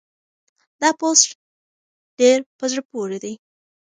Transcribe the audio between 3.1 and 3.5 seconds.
دی.